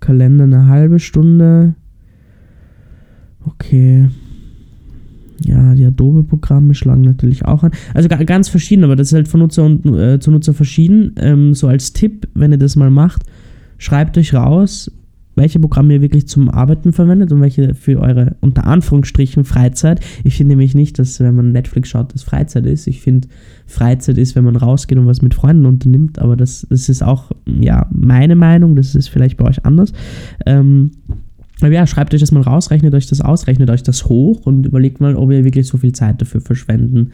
Kalender 0.00 0.44
eine 0.44 0.66
halbe 0.66 1.00
Stunde. 1.00 1.74
Okay. 3.44 4.08
Ja, 5.44 5.74
die 5.74 5.84
Adobe-Programme 5.84 6.74
schlagen 6.74 7.02
natürlich 7.02 7.44
auch 7.44 7.62
an. 7.62 7.72
Also 7.94 8.08
ganz 8.08 8.48
verschieden, 8.48 8.84
aber 8.84 8.96
das 8.96 9.08
ist 9.08 9.14
halt 9.14 9.28
von 9.28 9.40
Nutzer 9.40 9.64
und, 9.64 9.86
äh, 9.86 10.18
zu 10.18 10.30
Nutzer 10.30 10.54
verschieden. 10.54 11.14
Ähm, 11.16 11.54
so 11.54 11.68
als 11.68 11.92
Tipp, 11.92 12.28
wenn 12.34 12.52
ihr 12.52 12.58
das 12.58 12.76
mal 12.76 12.90
macht, 12.90 13.24
Schreibt 13.78 14.18
euch 14.18 14.34
raus, 14.34 14.90
welche 15.38 15.58
Programme 15.60 15.94
ihr 15.94 16.02
wirklich 16.02 16.28
zum 16.28 16.50
Arbeiten 16.50 16.92
verwendet 16.92 17.32
und 17.32 17.40
welche 17.40 17.74
für 17.74 18.00
eure 18.00 18.36
unter 18.40 18.66
Anführungsstrichen 18.66 19.44
Freizeit. 19.44 20.00
Ich 20.24 20.36
finde 20.36 20.50
nämlich 20.50 20.74
nicht, 20.74 20.98
dass 20.98 21.20
wenn 21.20 21.36
man 21.36 21.52
Netflix 21.52 21.88
schaut, 21.88 22.12
das 22.12 22.24
Freizeit 22.24 22.66
ist. 22.66 22.86
Ich 22.86 23.00
finde, 23.00 23.28
Freizeit 23.66 24.18
ist, 24.18 24.34
wenn 24.34 24.44
man 24.44 24.56
rausgeht 24.56 24.98
und 24.98 25.06
was 25.06 25.22
mit 25.22 25.34
Freunden 25.34 25.64
unternimmt, 25.64 26.18
aber 26.18 26.36
das, 26.36 26.66
das 26.68 26.88
ist 26.88 27.02
auch 27.02 27.30
ja, 27.46 27.86
meine 27.90 28.36
Meinung, 28.36 28.76
das 28.76 28.94
ist 28.94 29.08
vielleicht 29.08 29.36
bei 29.38 29.46
euch 29.46 29.64
anders. 29.64 29.92
Ähm, 30.44 30.90
aber 31.60 31.72
ja, 31.72 31.86
schreibt 31.86 32.14
euch 32.14 32.20
das 32.20 32.32
mal 32.32 32.42
raus, 32.42 32.70
rechnet 32.70 32.94
euch 32.94 33.06
das 33.06 33.20
aus, 33.20 33.46
rechnet 33.46 33.70
euch 33.70 33.82
das 33.82 34.08
hoch 34.08 34.46
und 34.46 34.66
überlegt 34.66 35.00
mal, 35.00 35.16
ob 35.16 35.30
ihr 35.30 35.44
wirklich 35.44 35.66
so 35.66 35.78
viel 35.78 35.92
Zeit 35.92 36.20
dafür 36.20 36.40
verschwenden 36.40 37.10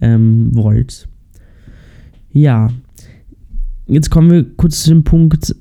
ähm, 0.00 0.50
wollt. 0.52 1.08
Ja, 2.32 2.70
jetzt 3.86 4.10
kommen 4.10 4.30
wir 4.30 4.44
kurz 4.56 4.82
zu 4.82 4.90
dem 4.90 5.04
Punkt, 5.04 5.54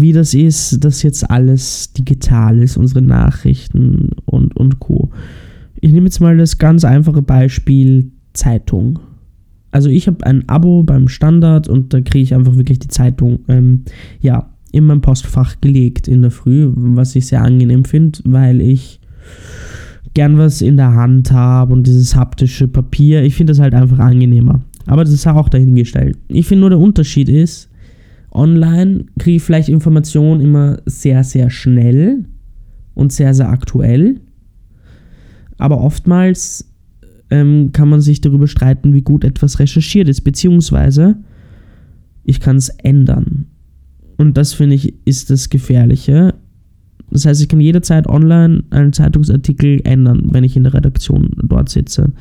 wie 0.00 0.12
das 0.12 0.34
ist, 0.34 0.84
dass 0.84 1.02
jetzt 1.02 1.30
alles 1.30 1.92
digital 1.92 2.58
ist, 2.58 2.76
unsere 2.76 3.02
Nachrichten 3.02 4.10
und, 4.24 4.56
und 4.56 4.80
Co. 4.80 5.10
Ich 5.80 5.92
nehme 5.92 6.06
jetzt 6.06 6.20
mal 6.20 6.36
das 6.36 6.58
ganz 6.58 6.84
einfache 6.84 7.22
Beispiel 7.22 8.12
Zeitung. 8.32 8.98
Also 9.70 9.88
ich 9.88 10.06
habe 10.06 10.24
ein 10.26 10.48
Abo 10.48 10.82
beim 10.82 11.08
Standard 11.08 11.68
und 11.68 11.92
da 11.92 12.00
kriege 12.00 12.22
ich 12.22 12.34
einfach 12.34 12.56
wirklich 12.56 12.78
die 12.78 12.88
Zeitung, 12.88 13.40
ähm, 13.48 13.84
ja, 14.20 14.50
in 14.70 14.86
mein 14.86 15.00
Postfach 15.00 15.60
gelegt 15.60 16.08
in 16.08 16.22
der 16.22 16.30
Früh, 16.30 16.70
was 16.74 17.14
ich 17.14 17.26
sehr 17.26 17.42
angenehm 17.42 17.84
finde, 17.84 18.20
weil 18.24 18.60
ich 18.60 19.00
gern 20.14 20.38
was 20.38 20.62
in 20.62 20.76
der 20.76 20.94
Hand 20.94 21.32
habe 21.32 21.72
und 21.72 21.86
dieses 21.86 22.16
haptische 22.16 22.68
Papier, 22.68 23.22
ich 23.22 23.34
finde 23.34 23.52
das 23.52 23.60
halt 23.60 23.74
einfach 23.74 23.98
angenehmer. 23.98 24.62
Aber 24.86 25.04
das 25.04 25.12
ist 25.12 25.26
auch 25.26 25.48
dahingestellt. 25.48 26.18
Ich 26.28 26.46
finde 26.46 26.60
nur 26.62 26.70
der 26.70 26.78
Unterschied 26.78 27.28
ist, 27.28 27.68
online 28.34 29.04
kriege 29.18 29.36
ich 29.36 29.42
vielleicht 29.42 29.68
Informationen 29.68 30.40
immer 30.40 30.78
sehr, 30.86 31.24
sehr 31.24 31.50
schnell 31.50 32.24
und 32.94 33.12
sehr, 33.12 33.34
sehr 33.34 33.48
aktuell. 33.48 34.20
Aber 35.58 35.80
oftmals 35.80 36.72
ähm, 37.30 37.72
kann 37.72 37.88
man 37.88 38.00
sich 38.00 38.20
darüber 38.20 38.46
streiten, 38.46 38.94
wie 38.94 39.02
gut 39.02 39.24
etwas 39.24 39.58
recherchiert 39.58 40.08
ist, 40.08 40.22
beziehungsweise 40.22 41.16
ich 42.24 42.40
kann 42.40 42.56
es 42.56 42.68
ändern. 42.68 43.46
Und 44.16 44.36
das 44.36 44.52
finde 44.52 44.76
ich 44.76 44.94
ist 45.04 45.30
das 45.30 45.48
Gefährliche. 45.48 46.34
Das 47.10 47.26
heißt, 47.26 47.42
ich 47.42 47.48
kann 47.48 47.60
jederzeit 47.60 48.06
online 48.06 48.64
einen 48.70 48.92
Zeitungsartikel 48.92 49.80
ändern, 49.84 50.28
wenn 50.30 50.44
ich 50.44 50.56
in 50.56 50.64
der 50.64 50.74
Redaktion 50.74 51.30
dort 51.42 51.68
sitze. 51.68 52.12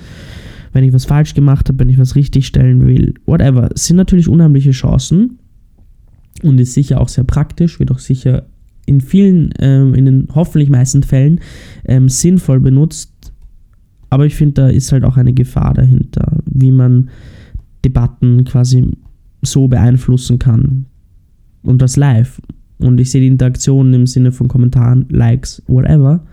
Wenn 0.74 0.84
ich 0.84 0.94
was 0.94 1.06
falsch 1.06 1.34
gemacht 1.34 1.68
habe, 1.68 1.80
wenn 1.80 1.90
ich 1.90 2.00
was 2.00 2.16
richtig 2.16 2.48
stellen 2.48 2.86
will, 2.86 3.14
whatever. 3.26 3.70
Es 3.74 3.86
sind 3.86 3.98
natürlich 3.98 4.30
unheimliche 4.30 4.72
Chancen 4.72 5.38
und 6.44 6.60
ist 6.60 6.74
sicher 6.74 7.00
auch 7.00 7.10
sehr 7.10 7.24
praktisch, 7.24 7.80
wird 7.80 7.92
auch 7.92 8.00
sicher 8.00 8.46
in 8.86 9.02
vielen, 9.02 9.54
ähm, 9.60 9.94
in 9.94 10.06
den 10.06 10.28
hoffentlich 10.34 10.70
meisten 10.70 11.04
Fällen 11.04 11.40
ähm, 11.86 12.10
sinnvoll 12.10 12.60
benutzt. 12.60 13.12
Aber 14.10 14.26
ich 14.26 14.36
finde, 14.36 14.54
da 14.54 14.68
ist 14.68 14.92
halt 14.92 15.04
auch 15.04 15.18
eine 15.18 15.34
Gefahr 15.34 15.74
dahinter, 15.74 16.40
wie 16.46 16.72
man 16.72 17.10
Debatten 17.86 18.44
quasi 18.44 18.92
so 19.42 19.68
beeinflussen 19.68 20.38
kann, 20.38 20.86
und 21.64 21.82
das 21.82 21.98
live. 21.98 22.42
Und 22.80 23.00
ich 23.00 23.12
sehe 23.12 23.22
die 23.22 23.28
Interaktion 23.28 23.94
im 23.94 24.08
Sinne 24.08 24.32
von 24.32 24.48
Kommentaren, 24.48 25.06
Likes, 25.10 25.62
whatever. 25.68 26.26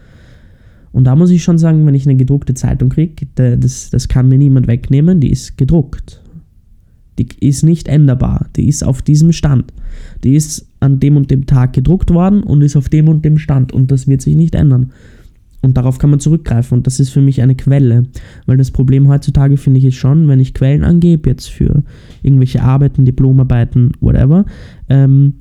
Und 0.93 1.05
da 1.05 1.15
muss 1.15 1.31
ich 1.31 1.43
schon 1.43 1.59
sagen, 1.59 1.87
wenn 1.87 1.95
ich 1.95 2.07
eine 2.07 2.17
gedruckte 2.17 2.55
Zeitung 2.55 2.89
kriege, 2.89 3.27
das, 3.35 3.91
das 3.91 4.09
kann 4.09 4.29
mir 4.29 4.39
niemand 4.39 4.67
wegnehmen, 4.67 5.21
die 5.21 5.31
ist 5.31 5.59
gedruckt. 5.59 6.23
Die 7.19 7.29
ist 7.41 7.63
nicht 7.63 7.89
änderbar. 7.89 8.49
Die 8.57 8.69
ist 8.69 8.83
auf 8.83 9.03
diesem 9.03 9.33
Stand. 9.33 9.73
Die 10.25 10.35
ist 10.35 10.67
an 10.81 11.01
dem 11.01 11.17
und 11.17 11.31
dem 11.31 11.47
Tag 11.47 11.73
gedruckt 11.73 12.13
worden 12.13 12.43
und 12.43 12.63
ist 12.63 12.77
auf 12.77 12.89
dem 12.89 13.09
und 13.09 13.25
dem 13.25 13.39
Stand. 13.39 13.73
Und 13.73 13.91
das 13.91 14.07
wird 14.07 14.23
sich 14.23 14.37
nicht 14.37 14.55
ändern. 14.55 14.93
Und 15.61 15.77
darauf 15.77 15.99
kann 15.99 16.11
man 16.11 16.21
zurückgreifen. 16.21 16.79
Und 16.79 16.87
das 16.87 17.01
ist 17.01 17.11
für 17.11 17.21
mich 17.21 17.43
eine 17.43 17.57
Quelle. 17.57 18.07
Weil 18.47 18.57
das 18.57 18.71
Problem 18.71 19.09
heutzutage 19.09 19.57
finde 19.57 19.79
ich 19.79 19.87
ist 19.87 19.97
schon, 19.97 20.29
wenn 20.29 20.41
ich 20.41 20.55
Quellen 20.55 20.85
angebe, 20.85 21.29
jetzt 21.29 21.51
für 21.51 21.83
irgendwelche 22.23 22.63
Arbeiten, 22.63 23.05
Diplomarbeiten, 23.05 23.93
whatever, 24.01 24.45
ähm, 24.89 25.35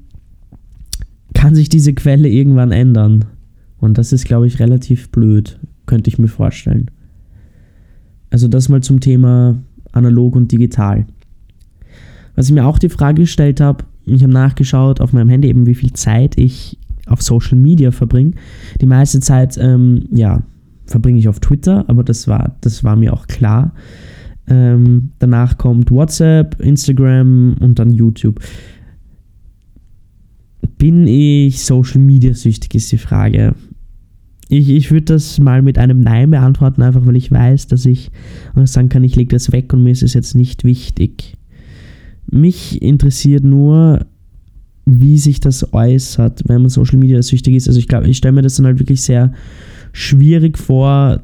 kann 1.34 1.54
sich 1.54 1.70
diese 1.70 1.94
Quelle 1.94 2.30
irgendwann 2.30 2.72
ändern. 2.72 3.26
Und 3.80 3.98
das 4.00 4.12
ist, 4.12 4.26
glaube 4.26 4.48
ich, 4.48 4.60
relativ 4.60 5.10
blöd, 5.10 5.60
könnte 5.86 6.10
ich 6.10 6.18
mir 6.18 6.28
vorstellen. 6.28 6.90
Also 8.32 8.48
das 8.48 8.70
mal 8.70 8.82
zum 8.82 9.00
Thema 9.00 9.56
analog 9.92 10.36
und 10.36 10.52
digital. 10.52 11.06
Was 12.36 12.48
ich 12.48 12.54
mir 12.54 12.66
auch 12.66 12.80
die 12.80 12.90
Frage 12.90 13.22
gestellt 13.22 13.62
habe, 13.62 13.86
ich 14.16 14.24
habe 14.24 14.34
nachgeschaut 14.34 15.02
auf 15.02 15.14
meinem 15.14 15.30
Handy 15.30 15.50
eben, 15.50 15.66
wie 15.66 15.76
viel 15.76 15.94
Zeit 15.94 16.38
ich 16.38 16.78
auf 17.08 17.22
Social 17.22 17.58
Media 17.58 17.92
verbringe. 17.92 18.32
Die 18.82 18.86
meiste 18.86 19.20
Zeit, 19.20 19.58
ähm, 19.60 20.08
ja, 20.12 20.44
verbringe 20.86 21.20
ich 21.20 21.28
auf 21.28 21.40
Twitter, 21.40 21.86
aber 21.88 22.04
das 22.04 22.28
war, 22.28 22.56
das 22.62 22.84
war 22.84 22.96
mir 22.96 23.14
auch 23.14 23.28
klar. 23.28 23.74
Ähm, 24.50 25.12
danach 25.20 25.58
kommt 25.58 25.92
WhatsApp, 25.92 26.60
Instagram 26.62 27.56
und 27.60 27.80
dann 27.80 27.92
YouTube. 27.92 28.40
Bin 30.78 31.08
ich 31.08 31.64
Social 31.64 32.00
Media 32.00 32.34
süchtig, 32.34 32.76
ist 32.76 32.92
die 32.92 32.98
Frage. 32.98 33.56
Ich, 34.50 34.70
ich 34.70 34.92
würde 34.92 35.14
das 35.14 35.40
mal 35.40 35.62
mit 35.62 35.78
einem 35.78 36.00
Nein 36.00 36.32
beantworten, 36.32 36.82
einfach 36.82 37.06
weil 37.06 37.18
ich 37.18 37.32
weiß, 37.32 37.68
dass 37.68 37.86
ich 37.86 38.12
sagen 38.64 38.88
kann, 38.88 39.04
ich 39.04 39.16
lege 39.16 39.36
das 39.36 39.52
weg 39.52 39.74
und 39.74 39.84
mir 39.84 39.92
ist 39.92 40.04
es 40.04 40.14
jetzt 40.14 40.36
nicht 40.36 40.64
wichtig. 40.64 41.37
Mich 42.30 42.82
interessiert 42.82 43.44
nur, 43.44 44.06
wie 44.86 45.18
sich 45.18 45.40
das 45.40 45.74
äußert, 45.74 46.44
wenn 46.48 46.62
man 46.62 46.70
Social 46.70 46.98
Media 46.98 47.22
süchtig 47.22 47.56
ist. 47.56 47.68
Also 47.68 47.80
ich 47.80 47.88
glaube, 47.88 48.08
ich 48.08 48.18
stelle 48.18 48.34
mir 48.34 48.42
das 48.42 48.56
dann 48.56 48.66
halt 48.66 48.80
wirklich 48.80 49.02
sehr 49.02 49.34
schwierig 49.92 50.58
vor, 50.58 51.22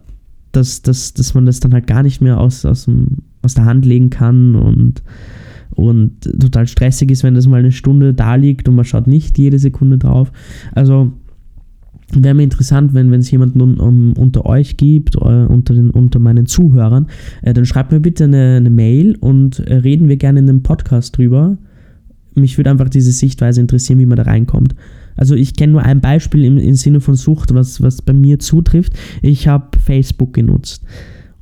dass, 0.51 0.81
dass, 0.81 1.13
dass 1.13 1.33
man 1.33 1.45
das 1.45 1.59
dann 1.59 1.73
halt 1.73 1.87
gar 1.87 2.03
nicht 2.03 2.21
mehr 2.21 2.39
aus, 2.39 2.65
aus, 2.65 2.85
dem, 2.85 3.19
aus 3.41 3.53
der 3.53 3.65
Hand 3.65 3.85
legen 3.85 4.09
kann 4.09 4.55
und, 4.55 5.01
und 5.71 6.21
total 6.39 6.67
stressig 6.67 7.09
ist, 7.09 7.23
wenn 7.23 7.35
das 7.35 7.47
mal 7.47 7.59
eine 7.59 7.71
Stunde 7.71 8.13
da 8.13 8.35
liegt 8.35 8.67
und 8.67 8.75
man 8.75 8.85
schaut 8.85 9.07
nicht 9.07 9.37
jede 9.37 9.59
Sekunde 9.59 9.97
drauf. 9.97 10.31
Also 10.73 11.13
wäre 12.21 12.35
mir 12.35 12.43
interessant, 12.43 12.93
wenn 12.93 13.11
es 13.13 13.31
jemanden 13.31 13.61
un, 13.61 13.79
um, 13.79 14.13
unter 14.17 14.45
euch 14.45 14.77
gibt, 14.77 15.15
uh, 15.15 15.47
unter, 15.47 15.73
den, 15.73 15.89
unter 15.89 16.19
meinen 16.19 16.45
Zuhörern, 16.45 17.07
äh, 17.41 17.53
dann 17.53 17.65
schreibt 17.65 17.91
mir 17.91 17.99
bitte 17.99 18.25
eine, 18.25 18.57
eine 18.57 18.69
Mail 18.69 19.15
und 19.19 19.59
äh, 19.59 19.75
reden 19.75 20.09
wir 20.09 20.17
gerne 20.17 20.39
in 20.39 20.49
einem 20.49 20.63
Podcast 20.63 21.17
drüber 21.17 21.57
mich 22.35 22.57
würde 22.57 22.71
einfach 22.71 22.89
diese 22.89 23.11
Sichtweise 23.11 23.61
interessieren, 23.61 23.99
wie 23.99 24.05
man 24.05 24.17
da 24.17 24.23
reinkommt. 24.23 24.75
Also 25.15 25.35
ich 25.35 25.55
kenne 25.55 25.73
nur 25.73 25.83
ein 25.83 26.01
Beispiel 26.01 26.43
im, 26.43 26.57
im 26.57 26.75
Sinne 26.75 26.99
von 26.99 27.15
Sucht, 27.15 27.53
was, 27.53 27.81
was 27.81 28.01
bei 28.01 28.13
mir 28.13 28.39
zutrifft. 28.39 28.93
Ich 29.21 29.47
habe 29.47 29.77
Facebook 29.79 30.33
genutzt. 30.33 30.83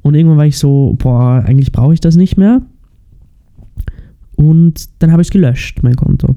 Und 0.02 0.16
irgendwann 0.16 0.38
war 0.38 0.46
ich 0.46 0.58
so, 0.58 0.96
boah, 0.98 1.44
eigentlich 1.46 1.72
brauche 1.72 1.94
ich 1.94 2.00
das 2.00 2.16
nicht 2.16 2.38
mehr. 2.38 2.62
Und 4.36 4.90
dann 5.00 5.12
habe 5.12 5.22
ich 5.22 5.28
es 5.28 5.32
gelöscht, 5.32 5.84
mein 5.84 5.96
Konto. 5.96 6.36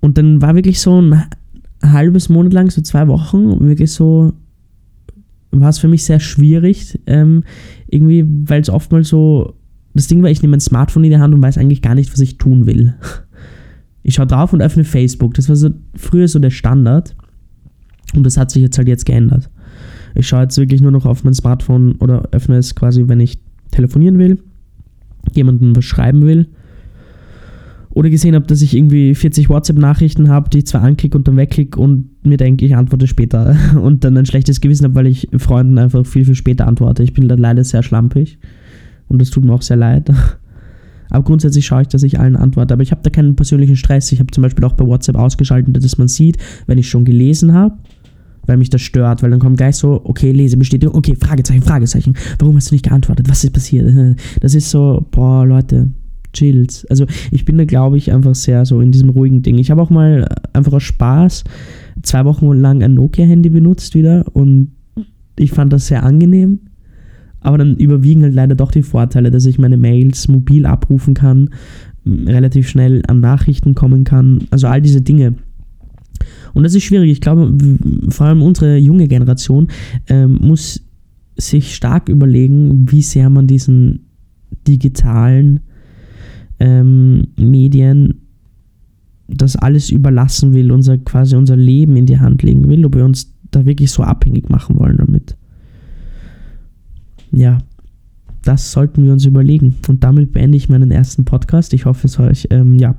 Und 0.00 0.18
dann 0.18 0.40
war 0.40 0.54
wirklich 0.54 0.80
so 0.80 1.00
ein 1.00 1.22
halbes 1.82 2.28
Monat 2.28 2.52
lang, 2.52 2.70
so 2.70 2.80
zwei 2.82 3.08
Wochen, 3.08 3.60
wirklich 3.60 3.92
so, 3.92 4.32
war 5.50 5.68
es 5.68 5.78
für 5.78 5.88
mich 5.88 6.04
sehr 6.04 6.20
schwierig, 6.20 6.98
ähm, 7.06 7.44
irgendwie, 7.88 8.24
weil 8.26 8.60
es 8.60 8.70
oftmals 8.70 9.08
so 9.08 9.54
das 9.98 10.06
Ding 10.06 10.22
war, 10.22 10.30
ich 10.30 10.42
nehme 10.42 10.52
mein 10.52 10.60
Smartphone 10.60 11.04
in 11.04 11.10
die 11.10 11.18
Hand 11.18 11.34
und 11.34 11.42
weiß 11.42 11.58
eigentlich 11.58 11.82
gar 11.82 11.94
nicht, 11.94 12.12
was 12.12 12.20
ich 12.20 12.38
tun 12.38 12.66
will. 12.66 12.94
Ich 14.04 14.14
schaue 14.14 14.26
drauf 14.26 14.52
und 14.52 14.62
öffne 14.62 14.84
Facebook. 14.84 15.34
Das 15.34 15.48
war 15.48 15.56
so 15.56 15.70
früher 15.94 16.28
so 16.28 16.38
der 16.38 16.50
Standard. 16.50 17.14
Und 18.14 18.24
das 18.24 18.38
hat 18.38 18.50
sich 18.50 18.62
jetzt 18.62 18.78
halt 18.78 18.88
jetzt 18.88 19.04
geändert. 19.04 19.50
Ich 20.14 20.26
schaue 20.26 20.42
jetzt 20.42 20.56
wirklich 20.56 20.80
nur 20.80 20.92
noch 20.92 21.04
auf 21.04 21.24
mein 21.24 21.34
Smartphone 21.34 21.96
oder 21.96 22.28
öffne 22.30 22.56
es 22.56 22.74
quasi, 22.74 23.06
wenn 23.06 23.20
ich 23.20 23.38
telefonieren 23.70 24.18
will, 24.18 24.38
jemandem 25.34 25.76
was 25.76 25.84
schreiben 25.84 26.22
will. 26.22 26.48
Oder 27.98 28.10
gesehen 28.10 28.36
habe, 28.36 28.46
dass 28.46 28.62
ich 28.62 28.76
irgendwie 28.76 29.12
40 29.12 29.48
WhatsApp-Nachrichten 29.48 30.28
habe, 30.28 30.50
die 30.50 30.58
ich 30.58 30.66
zwar 30.68 30.82
anklicke 30.82 31.18
und 31.18 31.26
dann 31.26 31.36
wegklicke 31.36 31.80
und 31.80 32.10
mir 32.24 32.36
denke, 32.36 32.64
ich 32.64 32.76
antworte 32.76 33.08
später. 33.08 33.56
Und 33.82 34.04
dann 34.04 34.16
ein 34.16 34.24
schlechtes 34.24 34.60
Gewissen 34.60 34.84
habe, 34.84 34.94
weil 34.94 35.08
ich 35.08 35.26
Freunden 35.36 35.78
einfach 35.78 36.06
viel, 36.06 36.24
viel 36.24 36.36
später 36.36 36.68
antworte. 36.68 37.02
Ich 37.02 37.12
bin 37.12 37.26
da 37.26 37.34
leider 37.34 37.64
sehr 37.64 37.82
schlampig. 37.82 38.38
Und 39.08 39.20
das 39.20 39.30
tut 39.30 39.44
mir 39.44 39.52
auch 39.52 39.62
sehr 39.62 39.78
leid. 39.78 40.12
Aber 41.10 41.24
grundsätzlich 41.24 41.66
schaue 41.66 41.82
ich, 41.82 41.88
dass 41.88 42.04
ich 42.04 42.20
allen 42.20 42.36
antworte. 42.36 42.72
Aber 42.72 42.84
ich 42.84 42.92
habe 42.92 43.00
da 43.02 43.10
keinen 43.10 43.34
persönlichen 43.34 43.74
Stress. 43.74 44.12
Ich 44.12 44.20
habe 44.20 44.30
zum 44.30 44.42
Beispiel 44.42 44.64
auch 44.64 44.74
bei 44.74 44.86
WhatsApp 44.86 45.16
ausgeschaltet, 45.16 45.82
dass 45.82 45.98
man 45.98 46.06
sieht, 46.06 46.36
wenn 46.68 46.78
ich 46.78 46.88
schon 46.88 47.04
gelesen 47.04 47.52
habe, 47.52 47.78
weil 48.46 48.58
mich 48.58 48.70
das 48.70 48.80
stört, 48.80 49.24
weil 49.24 49.30
dann 49.30 49.40
kommt 49.40 49.56
gleich 49.56 49.74
so, 49.74 50.02
okay, 50.04 50.30
Lesebestätigung, 50.30 50.94
okay, 50.94 51.16
Fragezeichen, 51.20 51.62
Fragezeichen. 51.62 52.14
Warum 52.38 52.54
hast 52.54 52.70
du 52.70 52.76
nicht 52.76 52.84
geantwortet? 52.84 53.28
Was 53.28 53.42
ist 53.42 53.52
passiert? 53.52 53.92
Das 54.40 54.54
ist 54.54 54.70
so, 54.70 55.04
boah, 55.10 55.44
Leute, 55.44 55.90
chills. 56.32 56.86
Also 56.86 57.06
ich 57.30 57.44
bin 57.44 57.58
da, 57.58 57.64
glaube 57.64 57.96
ich, 57.96 58.12
einfach 58.12 58.34
sehr 58.34 58.64
so 58.64 58.80
in 58.80 58.92
diesem 58.92 59.10
ruhigen 59.10 59.42
Ding. 59.42 59.58
Ich 59.58 59.70
habe 59.70 59.82
auch 59.82 59.90
mal 59.90 60.28
einfach 60.52 60.72
aus 60.72 60.82
Spaß 60.82 61.44
zwei 62.02 62.24
Wochen 62.24 62.52
lang 62.52 62.82
ein 62.82 62.94
Nokia-Handy 62.94 63.50
benutzt 63.50 63.94
wieder 63.94 64.24
und 64.32 64.72
ich 65.36 65.50
fand 65.50 65.72
das 65.72 65.86
sehr 65.86 66.04
angenehm 66.04 66.60
aber 67.40 67.58
dann 67.58 67.76
überwiegen 67.76 68.22
halt 68.22 68.34
leider 68.34 68.54
doch 68.54 68.70
die 68.70 68.82
Vorteile, 68.82 69.30
dass 69.30 69.46
ich 69.46 69.58
meine 69.58 69.76
Mails 69.76 70.28
mobil 70.28 70.66
abrufen 70.66 71.14
kann, 71.14 71.50
relativ 72.06 72.68
schnell 72.68 73.02
an 73.06 73.20
Nachrichten 73.20 73.74
kommen 73.74 74.04
kann. 74.04 74.46
Also 74.50 74.66
all 74.66 74.82
diese 74.82 75.02
Dinge. 75.02 75.34
Und 76.54 76.64
das 76.64 76.74
ist 76.74 76.84
schwierig. 76.84 77.10
Ich 77.10 77.20
glaube, 77.20 77.56
vor 78.08 78.26
allem 78.26 78.42
unsere 78.42 78.76
junge 78.76 79.06
Generation 79.06 79.68
ähm, 80.08 80.38
muss 80.40 80.84
sich 81.36 81.74
stark 81.74 82.08
überlegen, 82.08 82.90
wie 82.90 83.02
sehr 83.02 83.30
man 83.30 83.46
diesen 83.46 84.06
digitalen 84.66 85.60
ähm, 86.60 87.28
Medien 87.36 88.22
das 89.28 89.56
alles 89.56 89.90
überlassen 89.90 90.54
will, 90.54 90.72
unser 90.72 90.96
quasi 90.98 91.36
unser 91.36 91.56
Leben 91.56 91.96
in 91.96 92.06
die 92.06 92.18
Hand 92.18 92.42
legen 92.42 92.68
will, 92.68 92.84
ob 92.86 92.96
wir 92.96 93.04
uns 93.04 93.34
da 93.50 93.66
wirklich 93.66 93.90
so 93.90 94.02
abhängig 94.02 94.48
machen 94.48 94.78
wollen 94.78 94.96
damit 94.96 95.36
ja, 97.32 97.58
das 98.42 98.72
sollten 98.72 99.04
wir 99.04 99.12
uns 99.12 99.24
überlegen. 99.24 99.76
Und 99.88 100.04
damit 100.04 100.32
beende 100.32 100.56
ich 100.56 100.68
meinen 100.68 100.90
ersten 100.90 101.24
Podcast. 101.24 101.74
Ich 101.74 101.84
hoffe, 101.84 102.06
es 102.06 102.18
euch, 102.18 102.48
ähm, 102.50 102.78
ja, 102.78 102.94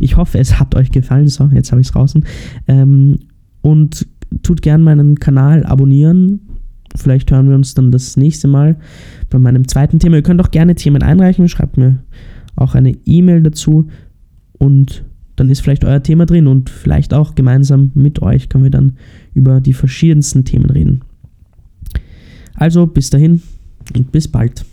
ich 0.00 0.16
hoffe, 0.16 0.38
es 0.38 0.58
hat 0.58 0.74
euch 0.74 0.90
gefallen. 0.90 1.28
So, 1.28 1.50
jetzt 1.52 1.72
habe 1.72 1.80
ich 1.80 1.88
es 1.88 1.92
draußen. 1.92 2.24
Ähm, 2.68 3.18
und 3.60 4.06
tut 4.42 4.62
gern 4.62 4.82
meinen 4.82 5.16
Kanal 5.16 5.64
abonnieren. 5.64 6.40
Vielleicht 6.96 7.30
hören 7.30 7.48
wir 7.48 7.56
uns 7.56 7.74
dann 7.74 7.90
das 7.90 8.16
nächste 8.16 8.48
Mal 8.48 8.76
bei 9.30 9.38
meinem 9.38 9.68
zweiten 9.68 9.98
Thema. 9.98 10.16
Ihr 10.16 10.22
könnt 10.22 10.40
auch 10.40 10.50
gerne 10.50 10.74
Themen 10.74 11.02
einreichen. 11.02 11.48
Schreibt 11.48 11.76
mir 11.76 11.98
auch 12.60 12.74
eine 12.74 12.96
E-Mail 13.06 13.42
dazu. 13.42 13.88
Und 14.58 15.04
dann 15.36 15.50
ist 15.50 15.60
vielleicht 15.60 15.84
euer 15.84 16.02
Thema 16.02 16.26
drin 16.26 16.46
und 16.46 16.68
vielleicht 16.68 17.14
auch 17.14 17.34
gemeinsam 17.34 17.92
mit 17.94 18.20
euch 18.22 18.48
können 18.48 18.64
wir 18.64 18.70
dann 18.70 18.94
über 19.34 19.60
die 19.60 19.72
verschiedensten 19.72 20.44
Themen 20.44 20.70
reden. 20.70 21.02
Also 22.54 22.86
bis 22.86 23.10
dahin 23.10 23.42
und 23.94 24.10
bis 24.10 24.26
bald. 24.26 24.64